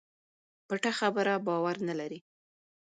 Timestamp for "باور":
1.47-1.77